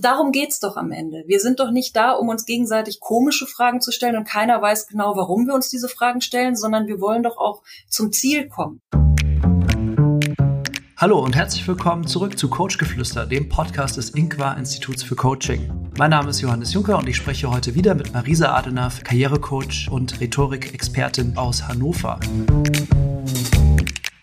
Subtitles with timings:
[0.00, 1.24] Darum geht's doch am Ende.
[1.26, 4.86] Wir sind doch nicht da, um uns gegenseitig komische Fragen zu stellen und keiner weiß
[4.86, 8.80] genau, warum wir uns diese Fragen stellen, sondern wir wollen doch auch zum Ziel kommen.
[10.96, 15.90] Hallo und herzlich willkommen zurück zu Coachgeflüster, dem Podcast des Inqua Instituts für Coaching.
[15.96, 20.20] Mein Name ist Johannes Juncker und ich spreche heute wieder mit Marisa Adenaf, Karrierecoach und
[20.20, 22.20] Rhetorikexpertin aus Hannover.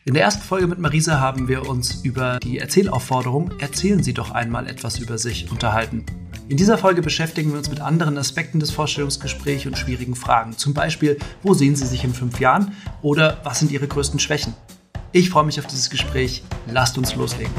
[0.08, 4.30] In der ersten Folge mit Marisa haben wir uns über die Erzählaufforderung Erzählen Sie doch
[4.30, 6.06] einmal etwas über sich unterhalten.
[6.48, 10.56] In dieser Folge beschäftigen wir uns mit anderen Aspekten des Vorstellungsgesprächs und schwierigen Fragen.
[10.60, 14.54] Zum Beispiel, wo sehen Sie sich in fünf Jahren oder was sind Ihre größten Schwächen?
[15.12, 16.44] Ich freue mich auf dieses Gespräch.
[16.72, 17.52] Lasst uns loslegen.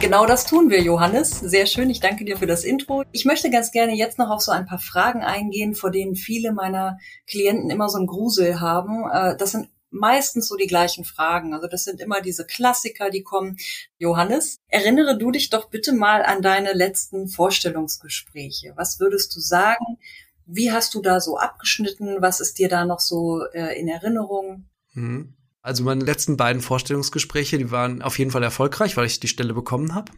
[0.00, 1.40] Genau das tun wir, Johannes.
[1.40, 1.90] Sehr schön.
[1.90, 3.02] Ich danke dir für das Intro.
[3.12, 6.54] Ich möchte ganz gerne jetzt noch auf so ein paar Fragen eingehen, vor denen viele
[6.54, 6.96] meiner
[7.26, 9.04] Klienten immer so einen Grusel haben.
[9.12, 11.54] Äh, das sind meistens so die gleichen Fragen.
[11.54, 13.56] Also das sind immer diese Klassiker, die kommen.
[13.98, 18.72] Johannes, erinnere du dich doch bitte mal an deine letzten Vorstellungsgespräche.
[18.76, 19.98] Was würdest du sagen?
[20.46, 22.16] Wie hast du da so abgeschnitten?
[22.20, 24.68] Was ist dir da noch so äh, in Erinnerung?
[24.92, 25.34] Mhm.
[25.60, 29.52] Also meine letzten beiden Vorstellungsgespräche, die waren auf jeden Fall erfolgreich, weil ich die Stelle
[29.52, 30.12] bekommen habe.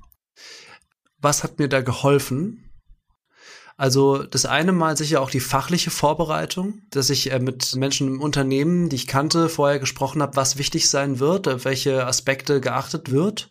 [1.21, 2.68] Was hat mir da geholfen?
[3.79, 8.21] Also das eine Mal sicher auch die fachliche Vorbereitung, dass ich äh, mit Menschen im
[8.21, 13.13] Unternehmen, die ich kannte, vorher gesprochen habe, was wichtig sein wird, auf welche Aspekte geachtet
[13.13, 13.51] wird.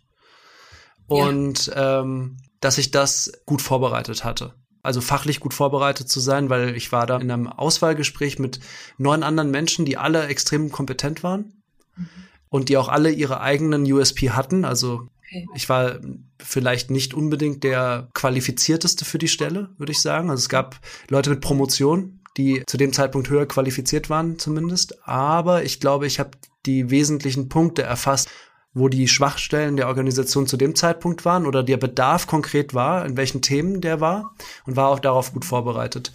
[1.08, 2.02] Und ja.
[2.02, 4.54] ähm, dass ich das gut vorbereitet hatte.
[4.84, 8.60] Also fachlich gut vorbereitet zu sein, weil ich war da in einem Auswahlgespräch mit
[8.98, 11.54] neun anderen Menschen, die alle extrem kompetent waren
[11.96, 12.10] mhm.
[12.50, 14.66] und die auch alle ihre eigenen USP hatten.
[14.66, 15.46] Also Okay.
[15.56, 16.00] Ich war
[16.40, 20.30] vielleicht nicht unbedingt der qualifizierteste für die Stelle, würde ich sagen.
[20.30, 25.08] Also es gab Leute mit Promotion, die zu dem Zeitpunkt höher qualifiziert waren zumindest.
[25.08, 26.32] Aber ich glaube, ich habe
[26.66, 28.30] die wesentlichen Punkte erfasst,
[28.74, 33.18] wo die Schwachstellen der Organisation zu dem Zeitpunkt waren oder der Bedarf konkret war, in
[33.18, 36.12] welchen Themen der war und war auch darauf gut vorbereitet.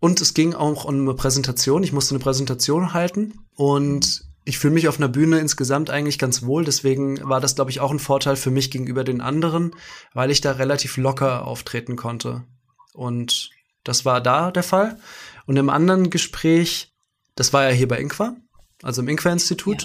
[0.00, 1.82] Und es ging auch um eine Präsentation.
[1.82, 6.42] Ich musste eine Präsentation halten und ich fühle mich auf einer Bühne insgesamt eigentlich ganz
[6.42, 6.64] wohl.
[6.64, 9.74] Deswegen war das, glaube ich, auch ein Vorteil für mich gegenüber den anderen,
[10.14, 12.44] weil ich da relativ locker auftreten konnte.
[12.92, 13.50] Und
[13.84, 14.98] das war da der Fall.
[15.46, 16.92] Und im anderen Gespräch,
[17.34, 18.36] das war ja hier bei Inqua,
[18.82, 19.82] also im Inqua-Institut.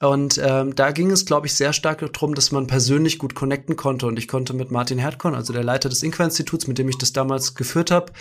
[0.00, 0.08] Ja.
[0.08, 3.74] Und ähm, da ging es, glaube ich, sehr stark darum, dass man persönlich gut connecten
[3.76, 4.06] konnte.
[4.06, 7.12] Und ich konnte mit Martin Herdkorn, also der Leiter des Inqua-Instituts, mit dem ich das
[7.12, 8.12] damals geführt habe,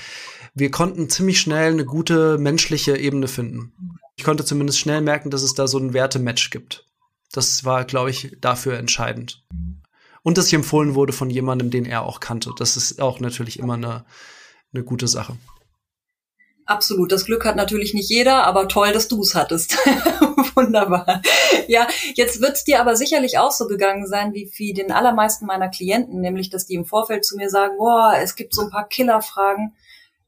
[0.55, 3.73] wir konnten ziemlich schnell eine gute menschliche Ebene finden.
[4.17, 6.85] Ich konnte zumindest schnell merken, dass es da so ein Wertematch gibt.
[7.31, 9.44] Das war, glaube ich, dafür entscheidend.
[10.23, 12.51] Und dass ich empfohlen wurde von jemandem, den er auch kannte.
[12.57, 14.06] Das ist auch natürlich immer eine,
[14.73, 15.38] eine gute Sache.
[16.66, 17.11] Absolut.
[17.11, 19.77] Das Glück hat natürlich nicht jeder, aber toll, dass du es hattest.
[20.56, 21.22] Wunderbar.
[21.67, 25.45] Ja, jetzt wird es dir aber sicherlich auch so gegangen sein, wie, wie den allermeisten
[25.45, 28.69] meiner Klienten, nämlich, dass die im Vorfeld zu mir sagen, boah, es gibt so ein
[28.69, 29.75] paar Killerfragen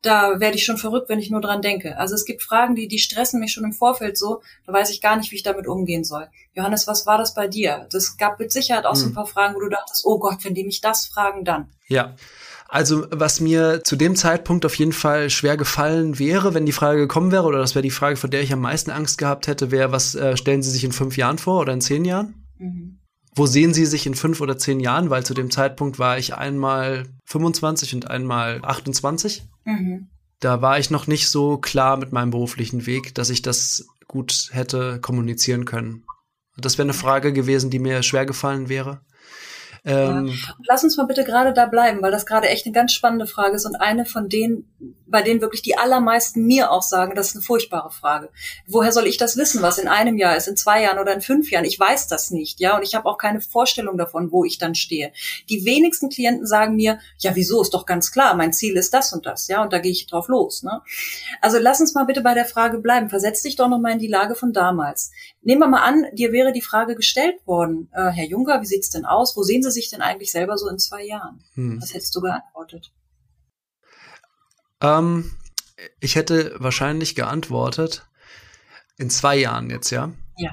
[0.02, 1.98] da werde ich schon verrückt, wenn ich nur dran denke.
[1.98, 5.02] Also es gibt Fragen, die, die stressen mich schon im Vorfeld so, da weiß ich
[5.02, 6.28] gar nicht, wie ich damit umgehen soll.
[6.54, 7.88] Johannes, was war das bei dir?
[7.92, 9.00] Das gab mit Sicherheit auch hm.
[9.00, 9.16] so ein hm.
[9.16, 11.70] paar Fragen, wo du dachtest, oh Gott, wenn die mich das fragen, dann.
[11.88, 12.16] Ja.
[12.72, 17.00] Also was mir zu dem Zeitpunkt auf jeden Fall schwer gefallen wäre, wenn die Frage
[17.00, 19.72] gekommen wäre, oder das wäre die Frage, vor der ich am meisten Angst gehabt hätte,
[19.72, 22.46] wäre, was äh, stellen Sie sich in fünf Jahren vor oder in zehn Jahren?
[22.60, 22.99] Mhm.
[23.40, 25.10] Wo sehen Sie sich in fünf oder zehn Jahren?
[25.10, 29.44] Weil zu dem Zeitpunkt war ich einmal 25 und einmal 28.
[29.66, 33.88] Mhm da war ich noch nicht so klar mit meinem beruflichen Weg, dass ich das
[34.08, 36.06] gut hätte kommunizieren können.
[36.58, 39.02] Das wäre eine Frage gewesen, die mir schwer gefallen wäre.
[39.86, 40.34] Ähm, ja.
[40.68, 43.56] Lass uns mal bitte gerade da bleiben, weil das gerade echt eine ganz spannende Frage
[43.56, 44.70] ist und eine von denen,
[45.08, 48.30] bei denen wirklich die allermeisten mir auch sagen, das ist eine furchtbare Frage.
[48.68, 51.22] Woher soll ich das wissen, was in einem Jahr ist, in zwei Jahren oder in
[51.22, 51.66] fünf Jahren?
[51.66, 54.76] Ich weiß das nicht, ja, und ich habe auch keine Vorstellung davon, wo ich dann
[54.76, 55.12] stehe.
[55.50, 59.14] Die wenigsten Klienten sagen mir, ja, wieso ist doch ganz klar, mein Ziel ist das
[59.14, 60.64] und das, ja, und da gehe ich drauf los.
[60.64, 60.82] Ne?
[61.42, 63.10] Also lass uns mal bitte bei der Frage bleiben.
[63.10, 65.12] Versetz dich doch noch mal in die Lage von damals.
[65.42, 68.90] Nehmen wir mal an, dir wäre die Frage gestellt worden, äh, Herr Juncker, wie sieht's
[68.90, 69.38] denn aus?
[69.38, 71.44] Wo sehen Sie sich denn eigentlich selber so in zwei Jahren?
[71.54, 71.82] Hm.
[71.82, 72.92] Was hättest du geantwortet?
[74.82, 75.32] Ähm,
[76.00, 78.08] ich hätte wahrscheinlich geantwortet,
[78.98, 80.12] in zwei Jahren jetzt, ja?
[80.38, 80.52] Ja.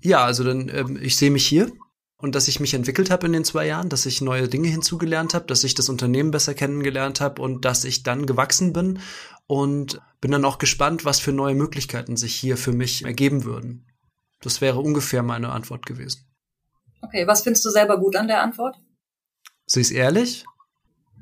[0.00, 1.70] Ja, also dann, ähm, ich sehe mich hier
[2.16, 5.34] und dass ich mich entwickelt habe in den zwei Jahren, dass ich neue Dinge hinzugelernt
[5.34, 9.00] habe, dass ich das Unternehmen besser kennengelernt habe und dass ich dann gewachsen bin
[9.46, 13.86] und bin dann auch gespannt, was für neue Möglichkeiten sich hier für mich ergeben würden.
[14.40, 16.31] Das wäre ungefähr meine Antwort gewesen.
[17.02, 18.76] Okay, was findest du selber gut an der Antwort?
[19.66, 20.44] Sie ist ehrlich?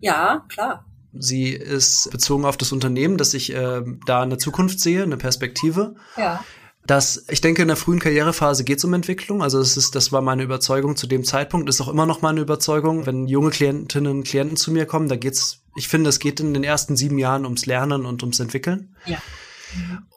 [0.01, 0.87] Ja, klar.
[1.13, 5.97] Sie ist bezogen auf das Unternehmen, dass ich äh, da eine Zukunft sehe, eine Perspektive.
[6.17, 6.45] Ja.
[6.87, 9.43] dass ich denke, in der frühen Karrierephase geht es um Entwicklung.
[9.43, 12.41] Also das ist, das war meine Überzeugung zu dem Zeitpunkt, ist auch immer noch meine
[12.41, 13.07] Überzeugung.
[13.07, 16.55] Wenn junge Klientinnen und Klienten zu mir kommen, da geht's, ich finde, es geht in
[16.55, 18.97] den ersten sieben Jahren ums Lernen und ums Entwickeln.
[19.07, 19.19] Ja.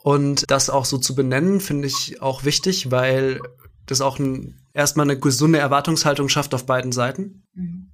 [0.04, 3.40] Und das auch so zu benennen, finde ich auch wichtig, weil
[3.86, 7.44] das auch ein, erstmal eine gesunde Erwartungshaltung schafft auf beiden Seiten.
[7.54, 7.90] Mhm.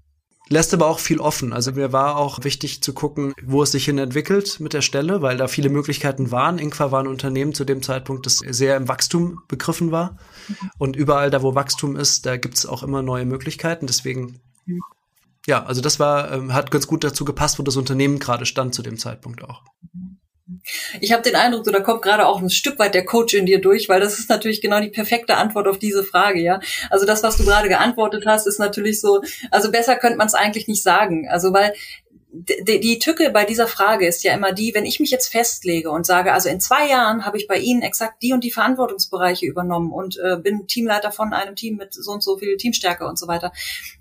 [0.52, 1.54] Lässt aber auch viel offen.
[1.54, 5.22] Also mir war auch wichtig zu gucken, wo es sich hin entwickelt mit der Stelle,
[5.22, 6.58] weil da viele Möglichkeiten waren.
[6.58, 10.18] Inqua war ein Unternehmen zu dem Zeitpunkt, das sehr im Wachstum begriffen war.
[10.48, 10.72] Mhm.
[10.80, 13.86] Und überall da, wo Wachstum ist, da gibt es auch immer neue Möglichkeiten.
[13.86, 14.82] Deswegen, mhm.
[15.46, 18.74] ja, also das war, ähm, hat ganz gut dazu gepasst, wo das Unternehmen gerade stand
[18.74, 19.62] zu dem Zeitpunkt auch.
[21.00, 23.46] Ich habe den Eindruck, so, da kommt gerade auch ein Stück weit der Coach in
[23.46, 26.60] dir durch, weil das ist natürlich genau die perfekte Antwort auf diese Frage, ja.
[26.90, 30.34] Also das, was du gerade geantwortet hast, ist natürlich so, also besser könnte man es
[30.34, 31.28] eigentlich nicht sagen.
[31.30, 31.74] Also weil
[32.40, 35.90] die, die Tücke bei dieser Frage ist ja immer die, wenn ich mich jetzt festlege
[35.90, 39.46] und sage, also in zwei Jahren habe ich bei Ihnen exakt die und die Verantwortungsbereiche
[39.46, 43.20] übernommen und äh, bin Teamleiter von einem Team mit so und so viel Teamstärke und
[43.20, 43.52] so weiter,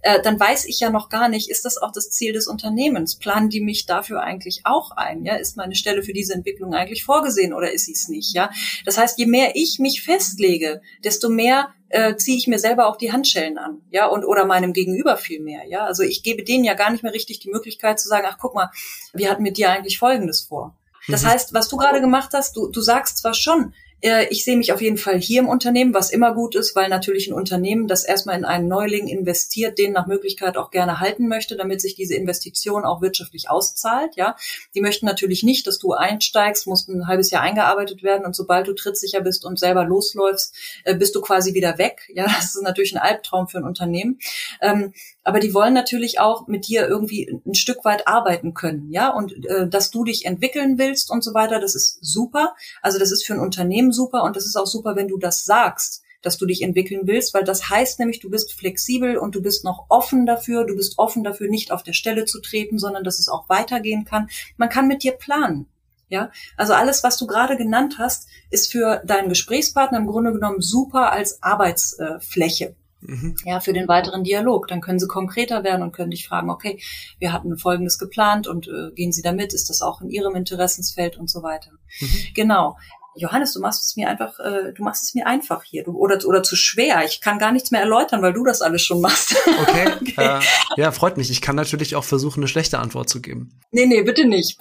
[0.02, 3.16] äh, dann weiß ich ja noch gar nicht, ist das auch das Ziel des Unternehmens?
[3.16, 5.24] Planen die mich dafür eigentlich auch ein?
[5.24, 8.34] Ja, ist meine Stelle für diese Entwicklung eigentlich vorgesehen oder ist sie es nicht?
[8.34, 8.50] Ja,
[8.84, 12.96] das heißt, je mehr ich mich festlege, desto mehr äh, ziehe ich mir selber auch
[12.96, 15.84] die Handschellen an, ja, und oder meinem Gegenüber viel mehr, ja.
[15.84, 18.54] Also ich gebe denen ja gar nicht mehr richtig die Möglichkeit zu sagen, ach guck
[18.54, 18.70] mal,
[19.12, 20.76] wir hatten mit dir eigentlich Folgendes vor.
[21.08, 21.28] Das mhm.
[21.28, 24.80] heißt, was du gerade gemacht hast, du, du sagst zwar schon, ich sehe mich auf
[24.80, 28.38] jeden Fall hier im Unternehmen, was immer gut ist, weil natürlich ein Unternehmen, das erstmal
[28.38, 32.84] in einen Neuling investiert, den nach Möglichkeit auch gerne halten möchte, damit sich diese Investition
[32.84, 34.14] auch wirtschaftlich auszahlt.
[34.14, 34.36] Ja,
[34.74, 38.68] die möchten natürlich nicht, dass du einsteigst, musst ein halbes Jahr eingearbeitet werden und sobald
[38.68, 40.54] du trittsicher bist und selber losläufst,
[40.84, 42.02] äh, bist du quasi wieder weg.
[42.14, 44.20] Ja, das ist natürlich ein Albtraum für ein Unternehmen.
[44.60, 44.92] Ähm,
[45.24, 49.44] aber die wollen natürlich auch mit dir irgendwie ein Stück weit arbeiten können, ja, und
[49.44, 52.54] äh, dass du dich entwickeln willst und so weiter, das ist super.
[52.80, 55.44] Also das ist für ein Unternehmen super und das ist auch super, wenn du das
[55.44, 59.42] sagst dass du dich entwickeln willst, weil das heißt nämlich, du bist flexibel und du
[59.42, 63.04] bist noch offen dafür, du bist offen dafür, nicht auf der Stelle zu treten, sondern
[63.04, 64.28] dass es auch weitergehen kann.
[64.56, 65.66] Man kann mit dir planen.
[66.10, 70.62] Ja, also alles, was du gerade genannt hast, ist für deinen Gesprächspartner im Grunde genommen
[70.62, 72.74] super als Arbeitsfläche.
[73.00, 73.36] Mhm.
[73.44, 74.68] Ja, für den weiteren Dialog.
[74.68, 76.80] Dann können sie konkreter werden und können dich fragen, okay,
[77.18, 79.52] wir hatten Folgendes geplant und äh, gehen Sie damit?
[79.52, 81.72] Ist das auch in Ihrem Interessensfeld und so weiter?
[82.00, 82.08] Mhm.
[82.34, 82.76] Genau.
[83.18, 86.24] Johannes, du machst es mir einfach, äh, du machst es mir einfach hier, du, oder
[86.24, 87.04] oder zu schwer.
[87.04, 89.36] Ich kann gar nichts mehr erläutern, weil du das alles schon machst.
[89.60, 89.88] Okay.
[90.00, 90.38] okay.
[90.38, 90.40] Äh,
[90.80, 91.30] ja, freut mich.
[91.30, 93.50] Ich kann natürlich auch versuchen, eine schlechte Antwort zu geben.
[93.72, 94.58] Nee, nee, bitte nicht.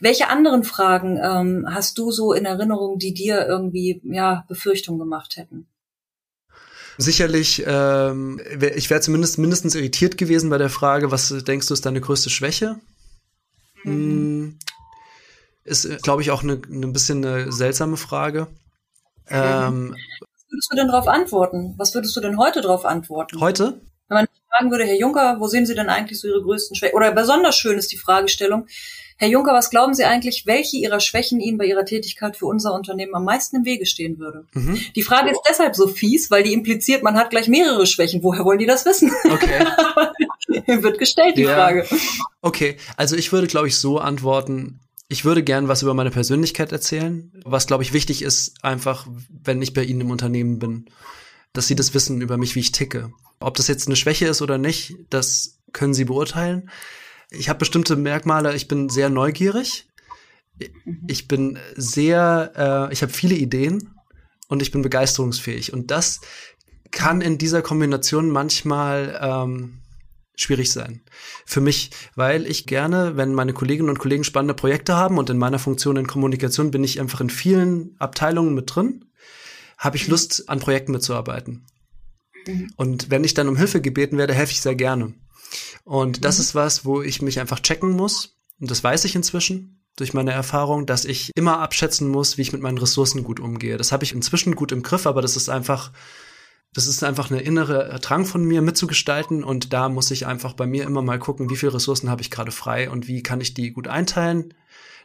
[0.00, 5.36] Welche anderen Fragen ähm, hast du so in Erinnerung, die dir irgendwie ja Befürchtungen gemacht
[5.36, 5.66] hätten?
[6.98, 8.40] Sicherlich, ähm,
[8.74, 12.28] ich wäre zumindest mindestens irritiert gewesen bei der Frage, was denkst du ist deine größte
[12.28, 12.76] Schwäche?
[13.84, 14.58] Mhm.
[15.66, 18.46] Ist, glaube ich, auch eine, eine bisschen eine seltsame Frage.
[19.28, 19.96] Ähm,
[20.30, 21.74] was würdest du denn darauf antworten?
[21.76, 23.40] Was würdest du denn heute darauf antworten?
[23.40, 23.80] Heute?
[24.08, 26.94] Wenn man fragen würde, Herr Juncker, wo sehen Sie denn eigentlich so Ihre größten Schwächen?
[26.94, 28.66] Oder besonders schön ist die Fragestellung,
[29.18, 32.74] Herr Juncker, was glauben Sie eigentlich, welche Ihrer Schwächen Ihnen bei Ihrer Tätigkeit für unser
[32.74, 34.44] Unternehmen am meisten im Wege stehen würde?
[34.52, 34.78] Mhm.
[34.94, 38.22] Die Frage ist deshalb so fies, weil die impliziert, man hat gleich mehrere Schwächen.
[38.22, 39.10] Woher wollen die das wissen?
[39.24, 39.66] Okay.
[40.82, 41.54] Wird gestellt, die ja.
[41.54, 41.86] Frage.
[42.42, 46.72] Okay, also ich würde, glaube ich, so antworten, ich würde gern was über meine Persönlichkeit
[46.72, 50.86] erzählen, was, glaube ich, wichtig ist, einfach, wenn ich bei Ihnen im Unternehmen bin,
[51.52, 53.12] dass Sie das wissen über mich, wie ich ticke.
[53.38, 56.70] Ob das jetzt eine Schwäche ist oder nicht, das können Sie beurteilen.
[57.30, 58.54] Ich habe bestimmte Merkmale.
[58.54, 59.86] Ich bin sehr neugierig.
[60.84, 61.04] Mhm.
[61.06, 63.90] Ich bin sehr, äh, ich habe viele Ideen
[64.48, 65.72] und ich bin begeisterungsfähig.
[65.72, 66.20] Und das
[66.90, 69.78] kann in dieser Kombination manchmal ähm,
[70.36, 71.02] schwierig sein.
[71.44, 75.38] Für mich, weil ich gerne, wenn meine Kolleginnen und Kollegen spannende Projekte haben und in
[75.38, 79.06] meiner Funktion in Kommunikation bin ich einfach in vielen Abteilungen mit drin,
[79.78, 80.08] habe ich.
[80.08, 81.66] Lust, an Projekten mitzuarbeiten.
[82.46, 82.72] Mhm.
[82.76, 85.14] Und wenn ich dann um Hilfe gebeten werde, helfe ich sehr gerne.
[85.84, 86.42] Und das mhm.
[86.42, 88.36] ist was, wo ich mich einfach checken muss.
[88.60, 92.52] Und das weiß ich inzwischen durch meine Erfahrung, dass ich immer abschätzen muss, wie ich
[92.52, 93.78] mit meinen Ressourcen gut umgehe.
[93.78, 95.90] Das habe ich inzwischen gut im Griff, aber das ist einfach,
[96.74, 100.66] das ist einfach eine innere Drang von mir mitzugestalten und da muss ich einfach bei
[100.66, 103.54] mir immer mal gucken, wie viele Ressourcen habe ich gerade frei und wie kann ich
[103.54, 104.54] die gut einteilen.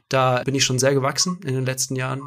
[0.10, 2.24] Da bin ich schon sehr gewachsen in den letzten Jahren.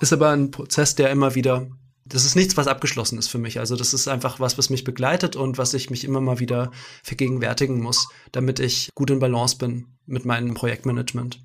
[0.00, 1.68] Ist aber ein Prozess, der immer wieder
[2.06, 3.58] das ist nichts, was abgeschlossen ist für mich.
[3.58, 6.70] Also das ist einfach was, was mich begleitet und was ich mich immer mal wieder
[7.02, 11.40] vergegenwärtigen muss, damit ich gut in Balance bin mit meinem Projektmanagement.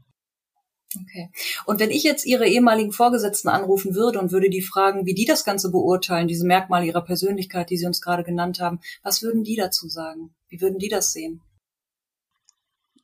[0.95, 1.29] Okay.
[1.65, 5.25] Und wenn ich jetzt Ihre ehemaligen Vorgesetzten anrufen würde und würde die fragen, wie die
[5.25, 9.43] das Ganze beurteilen, diese Merkmale Ihrer Persönlichkeit, die Sie uns gerade genannt haben, was würden
[9.43, 10.33] die dazu sagen?
[10.47, 11.41] Wie würden die das sehen?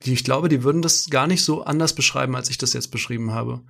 [0.02, 3.32] Ich glaube, die würden das gar nicht so anders beschreiben, als ich das jetzt beschrieben
[3.32, 3.62] habe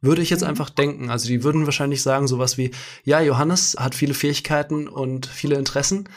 [0.00, 0.48] Würde ich jetzt mhm.
[0.48, 1.10] einfach denken.
[1.10, 2.70] Also die würden wahrscheinlich sagen sowas wie,
[3.04, 6.08] ja, Johannes hat viele Fähigkeiten und viele Interessen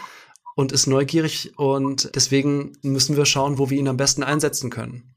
[0.56, 5.16] und ist neugierig und deswegen müssen wir schauen, wo wir ihn am besten einsetzen können.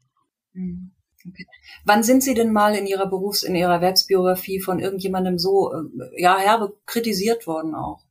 [0.53, 0.93] Mhm.
[1.27, 1.47] Okay.
[1.85, 6.23] Wann sind Sie denn mal in Ihrer Berufs-, in Ihrer Erwerbsbiografie von irgendjemandem so, äh,
[6.23, 8.05] ja, herbe kritisiert worden auch?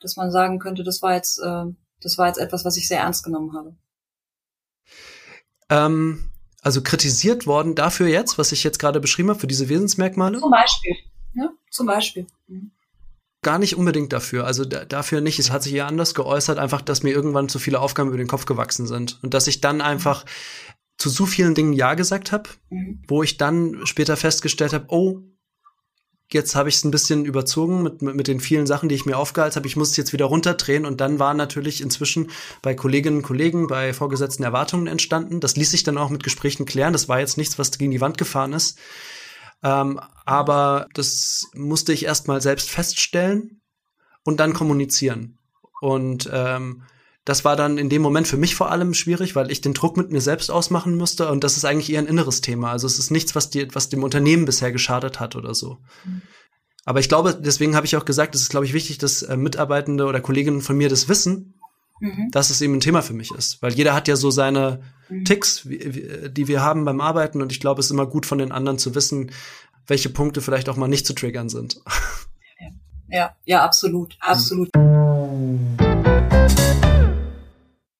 [0.00, 1.64] Dass man sagen könnte, das war jetzt, äh,
[2.00, 3.76] das war jetzt etwas, was ich sehr ernst genommen habe.
[5.70, 6.30] Ähm,
[6.62, 10.40] also kritisiert worden dafür jetzt, was ich jetzt gerade beschrieben habe, für diese Wesensmerkmale?
[10.40, 10.96] Zum Beispiel.
[11.34, 12.26] Ja, zum Beispiel.
[12.46, 12.72] Mhm.
[13.42, 14.46] Gar nicht unbedingt dafür.
[14.46, 15.38] Also dafür nicht.
[15.38, 18.26] Es hat sich eher anders geäußert, einfach, dass mir irgendwann zu viele Aufgaben über den
[18.26, 19.20] Kopf gewachsen sind.
[19.22, 20.24] Und dass ich dann einfach
[20.98, 23.02] zu so vielen Dingen Ja gesagt habe, mhm.
[23.06, 25.22] wo ich dann später festgestellt habe, oh,
[26.30, 29.06] jetzt habe ich es ein bisschen überzogen mit, mit, mit den vielen Sachen, die ich
[29.06, 29.66] mir aufgehalten habe.
[29.66, 30.84] Ich muss es jetzt wieder runterdrehen.
[30.84, 35.40] Und dann waren natürlich inzwischen bei Kolleginnen und Kollegen, bei vorgesetzten Erwartungen entstanden.
[35.40, 36.92] Das ließ sich dann auch mit Gesprächen klären.
[36.92, 38.78] Das war jetzt nichts, was gegen die Wand gefahren ist.
[39.62, 43.62] Ähm, aber das musste ich erst mal selbst feststellen
[44.24, 45.38] und dann kommunizieren.
[45.80, 46.82] Und ähm,
[47.28, 49.98] das war dann in dem Moment für mich vor allem schwierig, weil ich den Druck
[49.98, 52.70] mit mir selbst ausmachen musste und das ist eigentlich eher ein inneres Thema.
[52.70, 55.76] Also es ist nichts, was, die, was dem Unternehmen bisher geschadet hat oder so.
[56.06, 56.22] Mhm.
[56.86, 59.36] Aber ich glaube, deswegen habe ich auch gesagt, es ist, glaube ich, wichtig, dass äh,
[59.36, 61.60] Mitarbeitende oder Kolleginnen von mir das wissen,
[62.00, 62.30] mhm.
[62.30, 63.60] dass es eben ein Thema für mich ist.
[63.60, 64.80] Weil jeder hat ja so seine
[65.10, 65.26] mhm.
[65.26, 68.24] Ticks, wie, wie, die wir haben beim Arbeiten und ich glaube, es ist immer gut
[68.24, 69.32] von den anderen zu wissen,
[69.86, 71.82] welche Punkte vielleicht auch mal nicht zu triggern sind.
[73.10, 74.68] Ja, ja, absolut, absolut.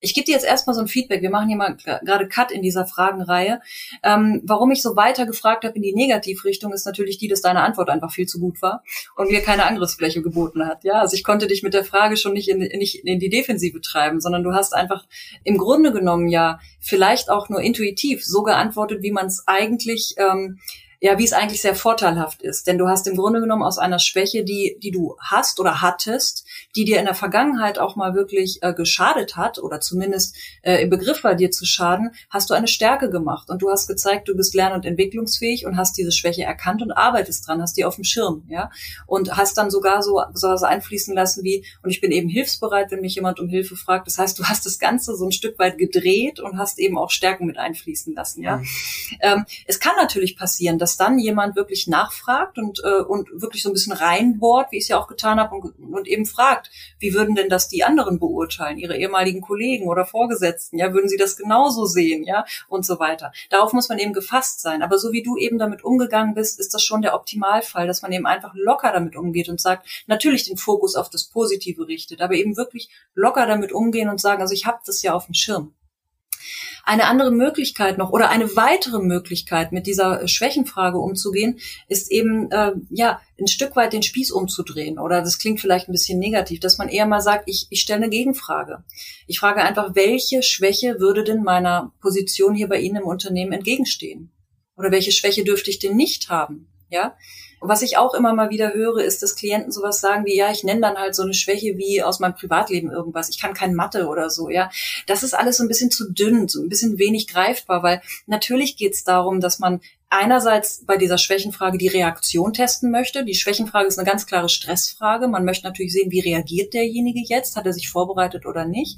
[0.09, 1.21] Ich gebe dir jetzt erstmal so ein Feedback.
[1.21, 3.61] Wir machen hier mal gerade Cut in dieser Fragenreihe.
[4.01, 7.61] Ähm, warum ich so weiter gefragt habe in die Negativrichtung, ist natürlich die, dass deine
[7.61, 8.83] Antwort einfach viel zu gut war
[9.15, 10.83] und mir keine Angriffsfläche geboten hat.
[10.83, 13.81] Ja, also ich konnte dich mit der Frage schon nicht in, nicht in die Defensive
[13.81, 15.05] treiben, sondern du hast einfach
[15.43, 20.57] im Grunde genommen ja vielleicht auch nur intuitiv so geantwortet, wie man es eigentlich ähm,
[21.01, 22.67] ja, wie es eigentlich sehr vorteilhaft ist.
[22.67, 26.45] Denn du hast im Grunde genommen aus einer Schwäche, die, die du hast oder hattest,
[26.75, 30.89] die dir in der Vergangenheit auch mal wirklich äh, geschadet hat oder zumindest äh, im
[30.89, 34.35] Begriff war, dir zu schaden, hast du eine Stärke gemacht und du hast gezeigt, du
[34.35, 37.95] bist lern- und entwicklungsfähig und hast diese Schwäche erkannt und arbeitest dran, hast die auf
[37.95, 38.69] dem Schirm, ja,
[39.07, 43.01] und hast dann sogar so sowas einfließen lassen wie, und ich bin eben hilfsbereit, wenn
[43.01, 44.07] mich jemand um Hilfe fragt.
[44.07, 47.09] Das heißt, du hast das Ganze so ein Stück weit gedreht und hast eben auch
[47.09, 48.57] Stärken mit einfließen lassen, ja.
[48.57, 48.67] Mhm.
[49.21, 53.61] Ähm, es kann natürlich passieren, dass dass dann jemand wirklich nachfragt und, äh, und wirklich
[53.61, 56.71] so ein bisschen reinbohrt, wie ich es ja auch getan habe, und, und eben fragt,
[56.97, 61.17] wie würden denn das die anderen beurteilen, ihre ehemaligen Kollegen oder Vorgesetzten, ja, würden sie
[61.17, 63.31] das genauso sehen, ja, und so weiter.
[63.51, 64.81] Darauf muss man eben gefasst sein.
[64.81, 68.11] Aber so wie du eben damit umgegangen bist, ist das schon der Optimalfall, dass man
[68.11, 72.33] eben einfach locker damit umgeht und sagt, natürlich den Fokus auf das Positive richtet, aber
[72.33, 75.75] eben wirklich locker damit umgehen und sagen, also ich habe das ja auf dem Schirm.
[76.83, 82.73] Eine andere Möglichkeit noch oder eine weitere Möglichkeit, mit dieser Schwächenfrage umzugehen, ist eben äh,
[82.89, 84.99] ja ein Stück weit den Spieß umzudrehen.
[84.99, 88.03] Oder das klingt vielleicht ein bisschen negativ, dass man eher mal sagt, ich, ich stelle
[88.03, 88.83] eine Gegenfrage.
[89.27, 94.31] Ich frage einfach, welche Schwäche würde denn meiner Position hier bei Ihnen im Unternehmen entgegenstehen?
[94.75, 96.67] Oder welche Schwäche dürfte ich denn nicht haben?
[96.89, 97.15] Ja,
[97.61, 100.63] was ich auch immer mal wieder höre, ist, dass Klienten sowas sagen wie, ja, ich
[100.63, 103.29] nenne dann halt so eine Schwäche wie aus meinem Privatleben irgendwas.
[103.29, 104.69] Ich kann kein Mathe oder so, ja.
[105.07, 108.77] Das ist alles so ein bisschen zu dünn, so ein bisschen wenig greifbar, weil natürlich
[108.77, 113.23] geht es darum, dass man einerseits bei dieser Schwächenfrage die Reaktion testen möchte.
[113.23, 115.27] Die Schwächenfrage ist eine ganz klare Stressfrage.
[115.27, 117.55] Man möchte natürlich sehen, wie reagiert derjenige jetzt?
[117.55, 118.97] Hat er sich vorbereitet oder nicht?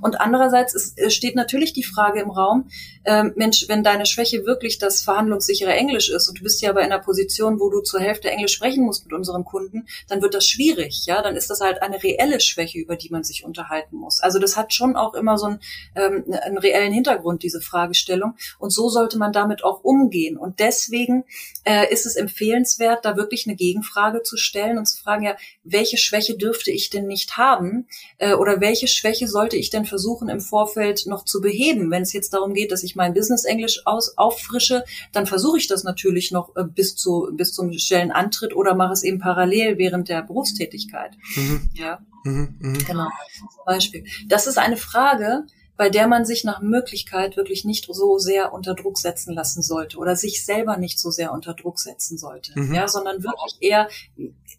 [0.00, 2.70] Und andererseits ist, steht natürlich die Frage im Raum,
[3.04, 6.80] äh, Mensch, wenn deine Schwäche wirklich das verhandlungssichere Englisch ist und du bist ja aber
[6.80, 10.34] in einer Position, wo du zur Hälfte Englisch sprechen musst mit unseren Kunden, dann wird
[10.34, 11.04] das schwierig.
[11.04, 14.20] Ja, dann ist das halt eine reelle Schwäche, über die man sich unterhalten muss.
[14.20, 15.60] Also das hat schon auch immer so einen,
[15.94, 18.36] ähm, einen reellen Hintergrund, diese Fragestellung.
[18.58, 20.38] Und so sollte man damit auch umgehen.
[20.46, 21.24] Und deswegen
[21.64, 25.96] äh, ist es empfehlenswert, da wirklich eine Gegenfrage zu stellen und zu fragen, ja, welche
[25.96, 27.88] Schwäche dürfte ich denn nicht haben?
[28.18, 31.90] Äh, oder welche Schwäche sollte ich denn versuchen im Vorfeld noch zu beheben?
[31.90, 35.66] Wenn es jetzt darum geht, dass ich mein Business Englisch aus, auffrische, dann versuche ich
[35.66, 40.08] das natürlich noch äh, bis zu, bis zum Stellenantritt oder mache es eben parallel während
[40.08, 41.10] der Berufstätigkeit.
[41.34, 41.68] Mhm.
[41.74, 41.98] Ja.
[42.22, 42.78] Mhm, mh.
[42.86, 43.08] Genau.
[43.38, 44.04] Zum Beispiel.
[44.28, 45.44] Das ist eine Frage,
[45.76, 49.98] bei der man sich nach Möglichkeit wirklich nicht so sehr unter Druck setzen lassen sollte
[49.98, 52.74] oder sich selber nicht so sehr unter Druck setzen sollte, mhm.
[52.74, 53.88] ja, sondern wirklich eher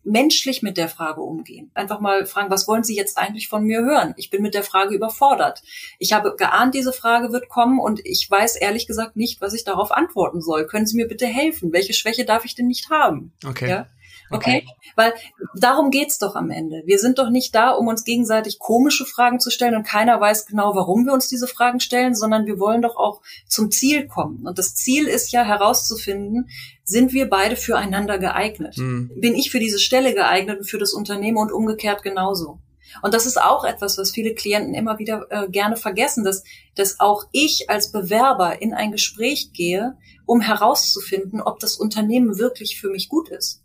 [0.04, 1.72] menschlich mit der Frage umgehen.
[1.74, 4.14] Einfach mal fragen, was wollen Sie jetzt eigentlich von mir hören?
[4.18, 5.62] Ich bin mit der Frage überfordert.
[6.00, 9.64] Ich habe geahnt, diese Frage wird kommen und ich weiß ehrlich gesagt nicht, was ich
[9.64, 10.66] darauf antworten soll.
[10.66, 11.74] Können Sie mir bitte helfen?
[11.74, 13.34] Welche Schwäche darf ich denn nicht haben?
[13.46, 13.70] Okay.
[13.70, 13.88] Ja?
[14.30, 14.64] Okay?
[14.64, 14.94] okay?
[14.96, 15.14] Weil
[15.56, 16.84] darum geht's doch am Ende.
[16.86, 20.46] Wir sind doch nicht da, um uns gegenseitig komische Fragen zu stellen und keiner weiß
[20.46, 24.46] genau, warum wir uns diese Fragen stellen, sondern wir wollen doch auch zum Ziel kommen.
[24.46, 26.50] Und das Ziel ist ja herauszufinden,
[26.84, 28.78] sind wir beide füreinander geeignet?
[28.78, 29.12] Mhm.
[29.16, 32.60] Bin ich für diese Stelle geeignet und für das Unternehmen und umgekehrt genauso?
[33.02, 36.44] Und das ist auch etwas, was viele Klienten immer wieder äh, gerne vergessen, dass,
[36.76, 42.80] dass auch ich als Bewerber in ein Gespräch gehe, um herauszufinden, ob das Unternehmen wirklich
[42.80, 43.62] für mich gut ist.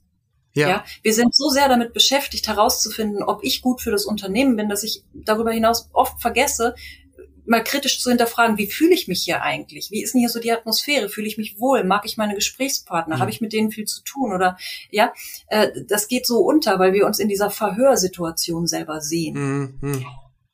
[0.54, 0.68] Ja.
[0.68, 0.84] ja.
[1.02, 4.82] Wir sind so sehr damit beschäftigt, herauszufinden, ob ich gut für das Unternehmen bin, dass
[4.82, 6.74] ich darüber hinaus oft vergesse,
[7.44, 9.90] mal kritisch zu hinterfragen, wie fühle ich mich hier eigentlich?
[9.90, 11.08] Wie ist denn hier so die Atmosphäre?
[11.08, 11.84] Fühle ich mich wohl?
[11.84, 13.16] Mag ich meine Gesprächspartner?
[13.16, 13.20] Mhm.
[13.20, 14.32] Habe ich mit denen viel zu tun?
[14.32, 14.56] Oder
[14.90, 15.12] ja,
[15.48, 19.78] äh, das geht so unter, weil wir uns in dieser Verhörsituation selber sehen.
[19.80, 20.06] Mhm.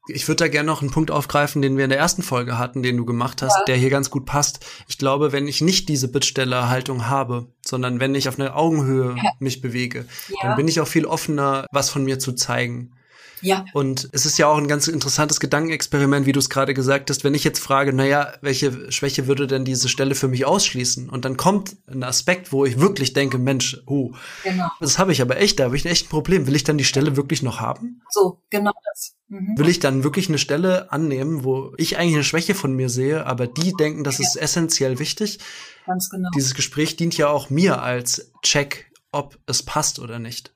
[0.08, 2.82] Ich würde da gerne noch einen Punkt aufgreifen, den wir in der ersten Folge hatten,
[2.82, 3.64] den du gemacht hast, ja.
[3.66, 4.64] der hier ganz gut passt.
[4.88, 9.60] Ich glaube, wenn ich nicht diese Bittstellerhaltung habe, sondern wenn ich auf einer Augenhöhe mich
[9.60, 10.36] bewege, ja.
[10.42, 12.92] dann bin ich auch viel offener, was von mir zu zeigen.
[13.42, 13.64] Ja.
[13.72, 17.24] Und es ist ja auch ein ganz interessantes Gedankenexperiment, wie du es gerade gesagt hast.
[17.24, 21.08] Wenn ich jetzt frage, naja, welche Schwäche würde denn diese Stelle für mich ausschließen?
[21.08, 24.68] Und dann kommt ein Aspekt, wo ich wirklich denke, Mensch, oh, genau.
[24.80, 26.46] das habe ich aber echt, da habe ich echt ein Problem.
[26.46, 28.02] Will ich dann die Stelle wirklich noch haben?
[28.10, 29.14] So, genau das.
[29.28, 29.58] Mhm.
[29.58, 33.26] Will ich dann wirklich eine Stelle annehmen, wo ich eigentlich eine Schwäche von mir sehe,
[33.26, 34.26] aber die denken, das ja.
[34.26, 35.38] ist essentiell wichtig?
[35.86, 36.28] Ganz genau.
[36.34, 40.54] Dieses Gespräch dient ja auch mir als Check, ob es passt oder nicht.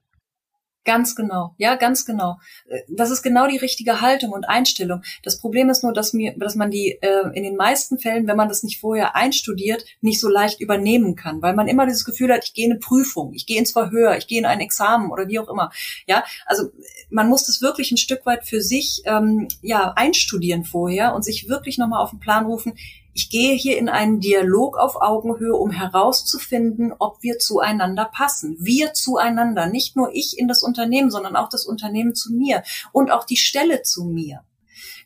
[0.84, 2.40] Ganz genau, ja, ganz genau.
[2.68, 5.02] Äh, das ist genau die richtige Haltung und Einstellung.
[5.22, 8.36] Das Problem ist nur, dass mir, dass man die äh, in den meisten Fällen, wenn
[8.36, 12.32] man das nicht vorher einstudiert, nicht so leicht übernehmen kann, weil man immer dieses Gefühl
[12.32, 15.12] hat, ich gehe in eine Prüfung, ich gehe ins Verhör, ich gehe in ein Examen
[15.12, 15.70] oder wie auch immer.
[16.08, 16.70] Ja, also
[17.10, 21.48] man muss das wirklich ein Stück weit für sich ähm, ja einstudieren vorher und sich
[21.48, 22.72] wirklich nochmal auf den Plan rufen
[23.14, 28.56] ich gehe hier in einen Dialog auf Augenhöhe, um herauszufinden, ob wir zueinander passen.
[28.58, 33.10] Wir zueinander, nicht nur ich in das Unternehmen, sondern auch das Unternehmen zu mir und
[33.10, 34.44] auch die Stelle zu mir.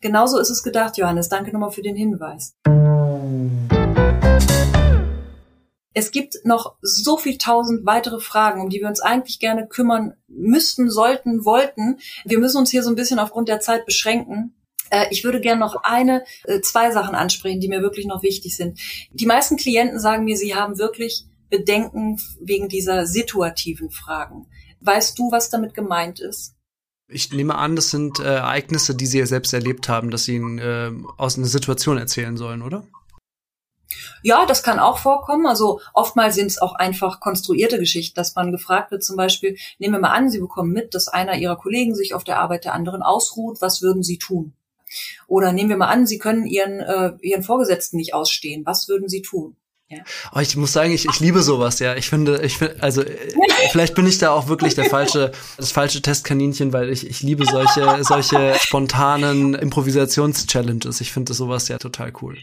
[0.01, 1.29] Genauso ist es gedacht, Johannes.
[1.29, 2.55] Danke nochmal für den Hinweis.
[5.99, 10.13] Es gibt noch so viel tausend weitere Fragen, um die wir uns eigentlich gerne kümmern
[10.29, 11.99] müssten, sollten, wollten.
[12.25, 14.56] Wir müssen uns hier so ein bisschen aufgrund der Zeit beschränken.
[14.90, 18.57] Äh, ich würde gerne noch eine, äh, zwei Sachen ansprechen, die mir wirklich noch wichtig
[18.57, 18.78] sind.
[19.12, 24.46] Die meisten Klienten sagen mir, sie haben wirklich Bedenken wegen dieser situativen Fragen.
[24.81, 26.55] Weißt du, was damit gemeint ist?
[27.09, 30.35] Ich nehme an, das sind äh, Ereignisse, die Sie ja selbst erlebt haben, dass Sie
[30.35, 32.85] Ihnen äh, aus einer Situation erzählen sollen, oder?
[34.22, 35.46] Ja, das kann auch vorkommen.
[35.46, 39.94] Also oftmals sind es auch einfach konstruierte Geschichten, dass man gefragt wird, zum Beispiel, nehmen
[39.94, 42.75] wir mal an, Sie bekommen mit, dass einer Ihrer Kollegen sich auf der Arbeit der
[42.75, 43.59] anderen ausruht.
[43.61, 44.55] Was würden Sie tun?
[45.27, 48.64] Oder nehmen wir mal an, Sie können Ihren, äh, Ihren Vorgesetzten nicht ausstehen.
[48.66, 49.57] Was würden Sie tun?
[49.88, 49.99] Ja.
[50.35, 51.94] Oh, ich muss sagen, ich, ich liebe sowas, ja.
[51.94, 53.33] Ich finde, ich finde, also äh,
[53.70, 57.44] vielleicht bin ich da auch wirklich der falsche, das falsche Testkaninchen, weil ich, ich liebe
[57.44, 61.01] solche, solche spontanen Improvisations-Challenges.
[61.01, 62.37] Ich finde sowas ja total cool.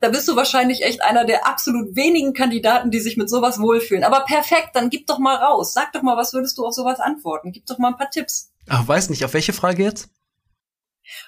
[0.00, 4.04] Da bist du wahrscheinlich echt einer der absolut wenigen Kandidaten, die sich mit sowas wohlfühlen.
[4.04, 5.72] Aber perfekt, dann gib doch mal raus.
[5.72, 7.50] Sag doch mal, was würdest du auf sowas antworten?
[7.50, 8.52] Gib doch mal ein paar Tipps.
[8.68, 10.10] Ach, weiß nicht, auf welche Frage jetzt?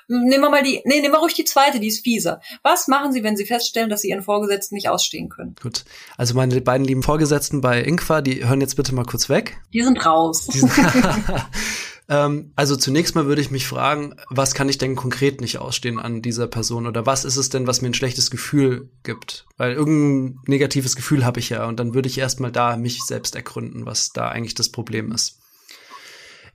[0.08, 2.40] Nehmen wir mal die, nee, nehmen wir ruhig die zweite, die ist fieser.
[2.62, 5.54] Was machen Sie, wenn Sie feststellen, dass Sie Ihren Vorgesetzten nicht ausstehen können?
[5.60, 5.84] Gut.
[6.16, 9.60] Also meine beiden lieben Vorgesetzten bei Inqua, die hören jetzt bitte mal kurz weg.
[9.72, 10.46] Die sind raus.
[10.46, 10.72] Die sind
[12.08, 15.98] ähm, also zunächst mal würde ich mich fragen, was kann ich denn konkret nicht ausstehen
[15.98, 19.46] an dieser Person oder was ist es denn, was mir ein schlechtes Gefühl gibt?
[19.56, 23.34] Weil irgendein negatives Gefühl habe ich ja und dann würde ich erstmal da mich selbst
[23.36, 25.38] ergründen, was da eigentlich das Problem ist.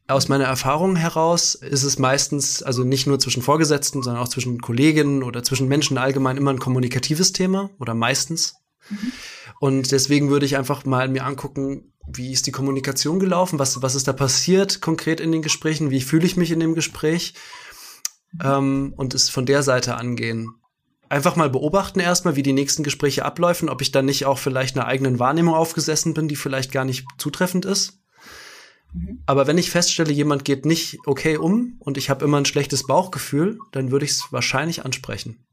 [0.08, 4.62] Aus meiner Erfahrung heraus ist es meistens, also nicht nur zwischen Vorgesetzten, sondern auch zwischen
[4.62, 8.56] Kolleginnen oder zwischen Menschen allgemein immer ein kommunikatives Thema oder meistens.
[8.90, 9.12] Mhm.
[9.60, 13.96] Und deswegen würde ich einfach mal mir angucken, wie ist die Kommunikation gelaufen, was, was
[13.96, 17.34] ist da passiert konkret in den Gesprächen, wie fühle ich mich in dem Gespräch
[18.34, 18.40] mhm.
[18.44, 20.54] ähm, und es von der Seite angehen.
[21.10, 24.76] Einfach mal beobachten erstmal, wie die nächsten Gespräche abläufen, ob ich dann nicht auch vielleicht
[24.76, 28.00] einer eigenen Wahrnehmung aufgesessen bin, die vielleicht gar nicht zutreffend ist.
[28.96, 29.20] Mhm.
[29.26, 32.88] Aber wenn ich feststelle, jemand geht nicht okay um und ich habe immer ein schlechtes
[32.88, 35.46] Bauchgefühl, dann würde ich es wahrscheinlich ansprechen.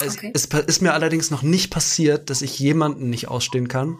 [0.00, 0.30] Okay.
[0.34, 3.98] Es, es, ist mir allerdings noch nicht passiert, dass ich jemanden nicht ausstehen kann.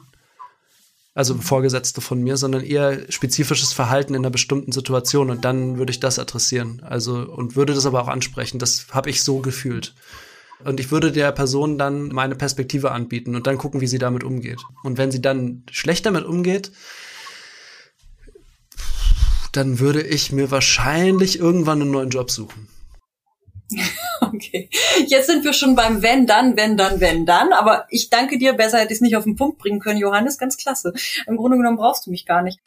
[1.14, 1.42] Also mhm.
[1.42, 6.00] Vorgesetzte von mir, sondern eher spezifisches Verhalten in einer bestimmten Situation und dann würde ich
[6.00, 6.82] das adressieren.
[6.82, 8.58] Also und würde das aber auch ansprechen.
[8.58, 9.94] Das habe ich so gefühlt.
[10.64, 14.24] Und ich würde der Person dann meine Perspektive anbieten und dann gucken, wie sie damit
[14.24, 14.62] umgeht.
[14.82, 16.72] Und wenn sie dann schlecht damit umgeht,
[19.56, 22.68] dann würde ich mir wahrscheinlich irgendwann einen neuen Job suchen.
[24.20, 24.68] Okay.
[25.06, 27.52] Jetzt sind wir schon beim wenn, dann, wenn, dann, wenn, dann.
[27.52, 28.54] Aber ich danke dir.
[28.54, 30.38] Besser hätte ich es nicht auf den Punkt bringen können, Johannes.
[30.38, 30.92] Ganz klasse.
[31.26, 32.58] Im Grunde genommen brauchst du mich gar nicht.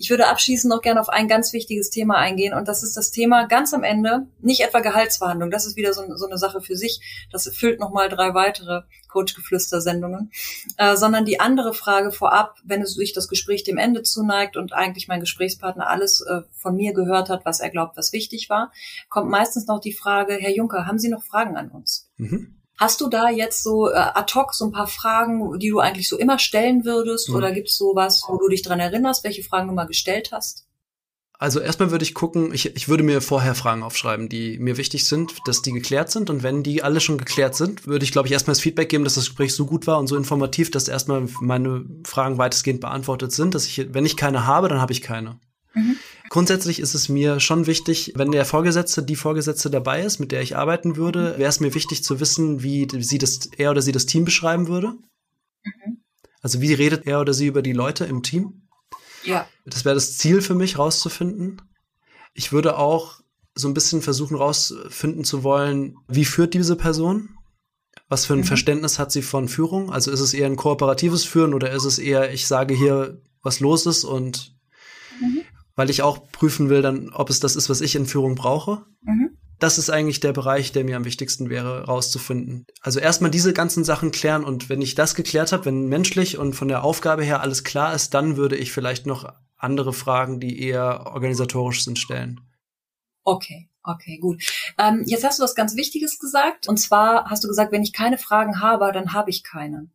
[0.00, 3.10] Ich würde abschließend noch gerne auf ein ganz wichtiges Thema eingehen und das ist das
[3.10, 6.74] Thema ganz am Ende, nicht etwa Gehaltsverhandlung, das ist wieder so, so eine Sache für
[6.74, 10.32] sich, das füllt nochmal drei weitere Coach-Geflüster-Sendungen,
[10.78, 14.72] äh, sondern die andere Frage vorab, wenn es sich das Gespräch dem Ende zuneigt und
[14.72, 18.72] eigentlich mein Gesprächspartner alles äh, von mir gehört hat, was er glaubt, was wichtig war,
[19.10, 22.08] kommt meistens noch die Frage, Herr Juncker, haben Sie noch Fragen an uns?
[22.16, 22.59] Mhm.
[22.80, 26.08] Hast du da jetzt so äh, ad hoc so ein paar Fragen, die du eigentlich
[26.08, 27.28] so immer stellen würdest?
[27.28, 27.34] Mhm.
[27.34, 30.66] Oder gibt es sowas, wo du dich dran erinnerst, welche Fragen du mal gestellt hast?
[31.38, 35.06] Also erstmal würde ich gucken, ich, ich würde mir vorher Fragen aufschreiben, die mir wichtig
[35.06, 36.30] sind, dass die geklärt sind.
[36.30, 39.04] Und wenn die alle schon geklärt sind, würde ich, glaube ich, erstmal das Feedback geben,
[39.04, 43.32] dass das Gespräch so gut war und so informativ, dass erstmal meine Fragen weitestgehend beantwortet
[43.32, 43.54] sind.
[43.54, 45.38] Dass ich, wenn ich keine habe, dann habe ich keine.
[45.74, 45.96] Mhm.
[46.28, 50.42] Grundsätzlich ist es mir schon wichtig, wenn der Vorgesetzte, die Vorgesetzte dabei ist, mit der
[50.42, 53.92] ich arbeiten würde, wäre es mir wichtig zu wissen, wie sie das, er oder sie
[53.92, 54.94] das Team beschreiben würde.
[55.64, 56.02] Mhm.
[56.40, 58.62] Also wie redet er oder sie über die Leute im Team?
[59.24, 59.46] Ja.
[59.66, 61.60] Das wäre das Ziel für mich, rauszufinden.
[62.32, 63.20] Ich würde auch
[63.54, 67.30] so ein bisschen versuchen, rausfinden zu wollen, wie führt diese Person?
[68.08, 68.44] Was für ein mhm.
[68.44, 69.92] Verständnis hat sie von Führung?
[69.92, 73.60] Also ist es eher ein kooperatives Führen oder ist es eher, ich sage hier, was
[73.60, 74.59] los ist und mhm
[75.80, 78.84] weil ich auch prüfen will, dann, ob es das ist, was ich in Führung brauche.
[79.00, 79.38] Mhm.
[79.58, 82.66] Das ist eigentlich der Bereich, der mir am wichtigsten wäre, rauszufinden.
[82.82, 86.52] Also erstmal diese ganzen Sachen klären und wenn ich das geklärt habe, wenn menschlich und
[86.52, 90.60] von der Aufgabe her alles klar ist, dann würde ich vielleicht noch andere Fragen, die
[90.60, 92.42] eher organisatorisch sind, stellen.
[93.24, 93.69] Okay.
[93.82, 94.42] Okay, gut.
[94.78, 96.68] Ähm, jetzt hast du was ganz Wichtiges gesagt.
[96.68, 99.88] Und zwar hast du gesagt, wenn ich keine Fragen habe, dann habe ich keine.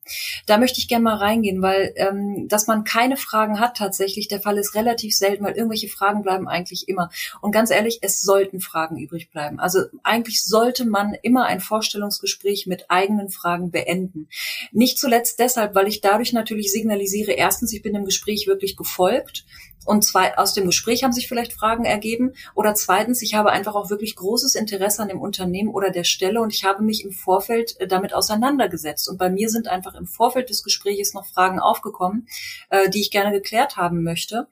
[0.47, 4.41] Da möchte ich gerne mal reingehen, weil ähm, dass man keine Fragen hat tatsächlich, der
[4.41, 7.11] Fall ist relativ selten, weil irgendwelche Fragen bleiben eigentlich immer.
[7.41, 9.59] Und ganz ehrlich, es sollten Fragen übrig bleiben.
[9.59, 14.29] Also eigentlich sollte man immer ein Vorstellungsgespräch mit eigenen Fragen beenden.
[14.71, 19.45] Nicht zuletzt deshalb, weil ich dadurch natürlich signalisiere, erstens, ich bin dem Gespräch wirklich gefolgt
[19.85, 22.33] und zwei, aus dem Gespräch haben sich vielleicht Fragen ergeben.
[22.55, 26.41] Oder zweitens, ich habe einfach auch wirklich großes Interesse an dem Unternehmen oder der Stelle
[26.41, 29.09] und ich habe mich im Vorfeld äh, damit auseinandergesetzt.
[29.09, 32.27] Und bei mir sind einfach im Vorfeld des Gesprächs noch Fragen aufgekommen,
[32.69, 34.47] äh, die ich gerne geklärt haben möchte.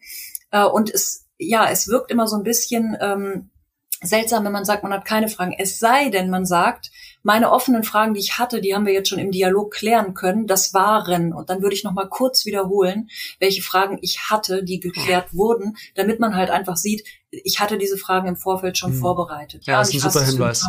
[0.52, 3.50] Äh, und es, ja, es wirkt immer so ein bisschen, ähm,
[4.04, 5.56] seltsam, wenn man sagt, man hat keine Fragen.
[5.58, 6.92] Es sei denn, man sagt,
[7.24, 10.46] meine offenen Fragen, die ich hatte, die haben wir jetzt schon im Dialog klären können.
[10.46, 14.80] Das waren, und dann würde ich noch mal kurz wiederholen, welche Fragen ich hatte, die
[14.80, 19.00] geklärt wurden, damit man halt einfach sieht, ich hatte diese Fragen im Vorfeld schon hm.
[19.00, 19.66] vorbereitet.
[19.66, 20.66] Ja, das ist ein super Hinweis.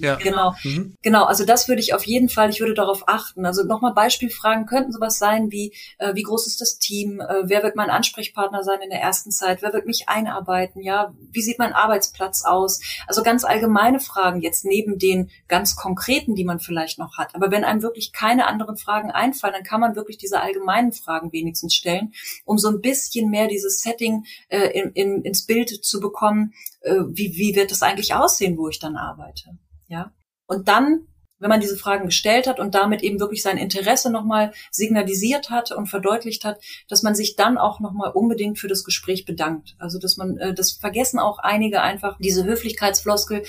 [0.00, 0.16] Ja.
[0.16, 0.54] Genau.
[0.64, 0.96] Mhm.
[1.02, 1.24] Genau.
[1.24, 3.44] Also das würde ich auf jeden Fall, ich würde darauf achten.
[3.46, 7.20] Also nochmal Beispielfragen könnten sowas sein wie, äh, wie groß ist das Team?
[7.20, 9.62] Äh, wer wird mein Ansprechpartner sein in der ersten Zeit?
[9.62, 10.82] Wer wird mich einarbeiten?
[10.82, 12.80] Ja, wie sieht mein Arbeitsplatz aus?
[13.06, 17.34] Also ganz allgemeine Fragen jetzt neben den ganz konkreten, die man vielleicht noch hat.
[17.34, 21.32] Aber wenn einem wirklich keine anderen Fragen einfallen, dann kann man wirklich diese allgemeinen Fragen
[21.32, 22.12] wenigstens stellen,
[22.44, 26.54] um so ein bisschen mehr dieses Setting äh, in, in, ins Bild zu bekommen.
[26.80, 29.58] Äh, wie, wie wird das eigentlich aussehen, wo ich dann arbeite?
[29.90, 30.12] Ja.
[30.46, 34.52] Und dann, wenn man diese Fragen gestellt hat und damit eben wirklich sein Interesse nochmal
[34.70, 39.24] signalisiert hat und verdeutlicht hat, dass man sich dann auch nochmal unbedingt für das Gespräch
[39.24, 39.74] bedankt.
[39.78, 43.42] Also dass man, äh, das vergessen auch einige einfach, diese Höflichkeitsfloskel,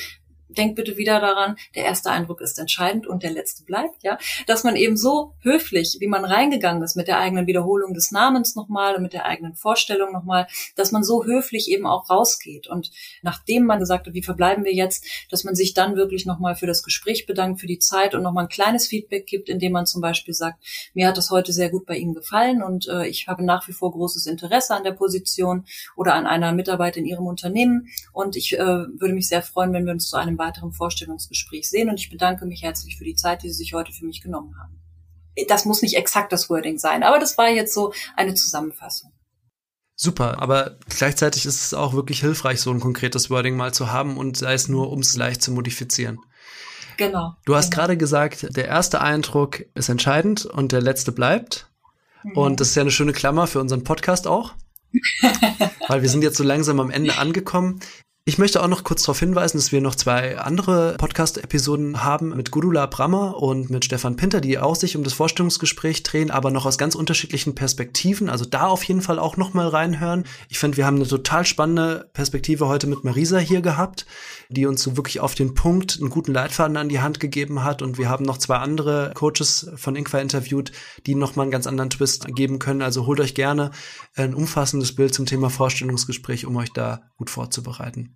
[0.58, 4.64] denkt bitte wieder daran, der erste Eindruck ist entscheidend und der letzte bleibt, ja, dass
[4.64, 8.96] man eben so höflich, wie man reingegangen ist mit der eigenen Wiederholung des Namens nochmal
[8.96, 12.68] und mit der eigenen Vorstellung nochmal, dass man so höflich eben auch rausgeht.
[12.68, 16.56] Und nachdem man gesagt hat, wie verbleiben wir jetzt, dass man sich dann wirklich nochmal
[16.56, 19.86] für das Gespräch bedankt, für die Zeit und nochmal ein kleines Feedback gibt, indem man
[19.86, 23.28] zum Beispiel sagt, mir hat das heute sehr gut bei Ihnen gefallen und äh, ich
[23.28, 27.28] habe nach wie vor großes Interesse an der Position oder an einer Mitarbeit in Ihrem
[27.28, 27.88] Unternehmen.
[28.14, 31.90] Und ich äh, würde mich sehr freuen, wenn wir uns zu einem weiteren Vorstellungsgespräch sehen.
[31.90, 34.56] Und ich bedanke mich herzlich für die Zeit, die Sie sich heute für mich genommen
[34.60, 34.82] haben.
[35.48, 39.14] Das muss nicht exakt das Wording sein, aber das war jetzt so eine Zusammenfassung.
[39.96, 44.18] Super, aber gleichzeitig ist es auch wirklich hilfreich, so ein konkretes Wording mal zu haben
[44.18, 46.20] und sei es nur, um es leicht zu modifizieren.
[46.98, 47.36] Genau.
[47.46, 47.84] Du hast genau.
[47.84, 51.70] gerade gesagt, der erste Eindruck ist entscheidend und der letzte bleibt.
[52.24, 52.32] Mhm.
[52.38, 54.54] Und das ist ja eine schöne Klammer für unseren Podcast auch.
[55.88, 57.80] weil wir sind jetzt so langsam am Ende angekommen.
[58.24, 62.52] Ich möchte auch noch kurz darauf hinweisen, dass wir noch zwei andere Podcast-Episoden haben mit
[62.52, 66.68] Gudula Brammer und mit Stefan Pinter, die auch sich um das Vorstellungsgespräch drehen, aber noch
[66.68, 68.30] aus ganz unterschiedlichen Perspektiven.
[68.30, 70.26] Also da auf jeden Fall auch noch mal reinhören.
[70.50, 74.06] Ich finde, wir haben eine total spannende Perspektive heute mit Marisa hier gehabt,
[74.50, 77.82] die uns so wirklich auf den Punkt einen guten Leitfaden an die Hand gegeben hat.
[77.82, 80.72] Und wir haben noch zwei andere Coaches von Inqua interviewt,
[81.08, 82.84] die noch mal einen ganz anderen Twist geben können.
[82.84, 83.72] Also holt euch gerne
[84.16, 88.11] ein umfassendes Bild zum Thema Vorstellungsgespräch, um euch da gut vorzubereiten.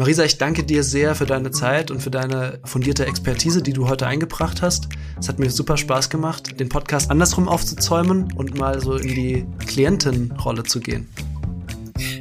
[0.00, 3.88] Marisa, ich danke dir sehr für deine Zeit und für deine fundierte Expertise, die du
[3.88, 4.88] heute eingebracht hast.
[5.18, 9.44] Es hat mir super Spaß gemacht, den Podcast andersrum aufzuzäumen und mal so in die
[9.66, 11.08] Klientenrolle zu gehen.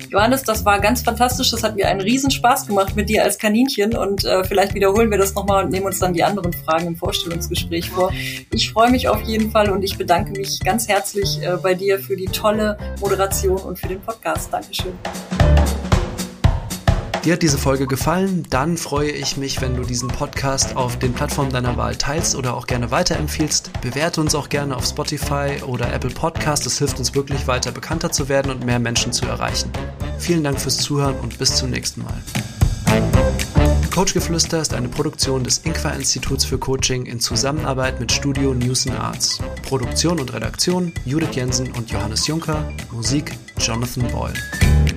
[0.09, 1.51] Johannes, das war ganz fantastisch.
[1.51, 5.11] Das hat mir einen riesen Spaß gemacht mit dir als Kaninchen und äh, vielleicht wiederholen
[5.11, 8.11] wir das nochmal und nehmen uns dann die anderen Fragen im Vorstellungsgespräch vor.
[8.51, 11.99] Ich freue mich auf jeden Fall und ich bedanke mich ganz herzlich äh, bei dir
[11.99, 14.51] für die tolle Moderation und für den Podcast.
[14.51, 14.93] Dankeschön.
[17.23, 18.45] Dir hat diese Folge gefallen?
[18.49, 22.55] Dann freue ich mich, wenn du diesen Podcast auf den Plattformen deiner Wahl teilst oder
[22.55, 23.71] auch gerne weiterempfiehlst.
[23.81, 26.65] Bewerte uns auch gerne auf Spotify oder Apple Podcast.
[26.65, 29.71] Das hilft uns wirklich weiter bekannter zu werden und mehr Menschen zu erreichen.
[30.19, 32.21] Vielen Dank fürs Zuhören und bis zum nächsten Mal.
[33.93, 39.39] Coachgeflüster ist eine Produktion des Inqua Instituts für Coaching in Zusammenarbeit mit Studio News Arts.
[39.63, 42.71] Produktion und Redaktion Judith Jensen und Johannes Juncker.
[42.91, 44.96] Musik Jonathan Boyle.